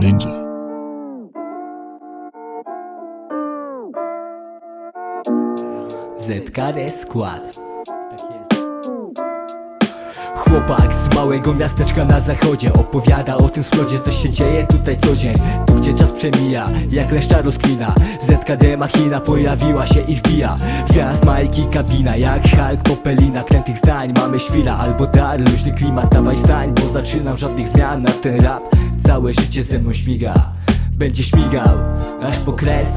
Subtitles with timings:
[0.00, 0.30] Ninja.
[6.20, 7.67] Zcare Squad
[10.58, 15.16] Chłopak z małego miasteczka na zachodzie Opowiada o tym splodzie, co się dzieje tutaj co
[15.16, 15.34] dzień.
[15.66, 17.94] Tu gdzie czas przemija, jak leszcza rozklina
[18.28, 20.54] ZKD machina pojawiła się i wbija.
[20.90, 23.44] Gwiazd Majki kabina, jak Hulk popelina.
[23.44, 25.40] Krętych zdań, mamy świla albo dar.
[25.40, 28.02] Luźny klimat, dawaj stań, bo zaczynam żadnych zmian.
[28.02, 28.62] Na ten rap,
[29.04, 30.34] całe życie ze mną śmiga.
[30.90, 31.78] Będzie śmigał,
[32.22, 32.88] aż po kres.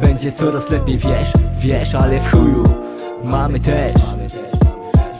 [0.00, 2.64] Będzie coraz lepiej, wiesz, wiesz, ale w chuju
[3.24, 3.92] Mamy też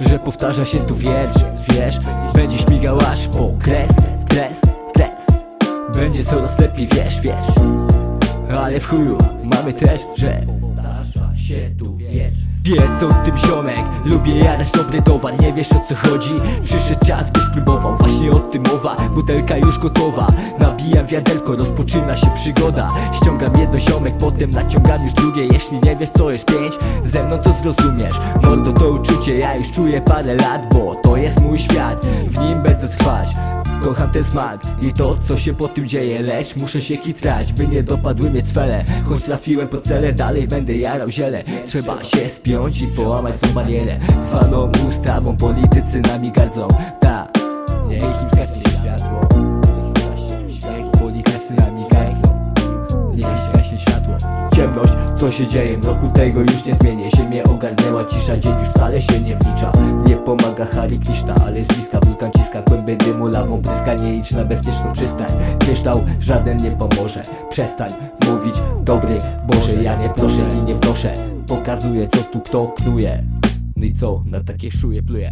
[0.01, 1.99] Że powtarza się tu wiersz, wiesz?
[2.35, 3.91] Będzie śmigał aż po kres,
[4.29, 4.61] kres,
[4.95, 5.27] kres.
[5.95, 7.67] Będzie coraz lepiej, wiesz, wiesz.
[8.59, 14.39] Ale w chuju mamy też, że powtarza się tu wiersz Wiedz o tym ziomek, lubię
[14.39, 16.35] jadać dobry towar Nie wiesz o co chodzi?
[16.63, 20.27] Przyszedł czas byś spróbował Właśnie o tym mowa, butelka już gotowa.
[20.61, 22.89] Nabijam wiaderko, rozpoczyna się przygoda.
[23.13, 25.49] Ściągam jedno ziomek, potem naciągam już drugie.
[25.53, 28.15] Jeśli nie wiesz co jest pięć, ze mną to zrozumiesz.
[28.45, 32.63] Mordo to uczucie, ja już czuję parę lat Bo to jest mój świat, w nim
[32.63, 33.29] będę trwać.
[33.83, 36.23] Kocham ten smak i to co się po tym dzieje.
[36.23, 38.85] Lecz muszę się kitrać, by nie dopadły mnie cwele.
[39.05, 41.45] Choć trafiłem po cele, dalej będę jarał ziele.
[41.67, 43.99] Trzeba się spiąć i połamać tą barierę.
[44.25, 46.69] Zwaną ustawą, politycy nami gardzą.
[47.01, 47.29] Ta,
[47.89, 49.21] niech im zgaśnie światło.
[50.49, 52.57] Niech politycy nami gardzą.
[53.15, 54.15] Niech zgaśnie światło.
[54.57, 55.79] Ciemność, co się dzieje?
[55.79, 57.11] W roku tego już nie zmienię.
[57.17, 59.73] Ziemię ogarnęła cisza, dzień już wcale się nie wlicza.
[60.09, 62.63] Nie pomaga Hari Krishna, ale z bliska wulkan ciska.
[62.63, 65.27] Kłęby dymu, lawą pryska, nie idź na bezpieczną przystań
[65.59, 67.23] Kryształ żaden nie pomoże.
[67.51, 67.91] Przestań
[68.27, 73.25] mówić, dobry Boże Ja nie proszę i nie wnoszę Pokazuję co tu kto knuje
[73.77, 75.31] No i co, na takie szuje pluje